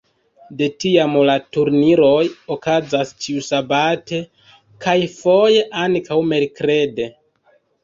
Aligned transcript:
De 0.59 0.67
tiam 0.83 1.11
la 1.29 1.35
turniroj 1.57 2.13
okazas 2.55 3.13
ĉiusabate, 3.27 4.23
kaj 4.87 4.97
foje 5.21 5.69
ankaŭ 5.85 6.21
merkrede. 6.35 7.11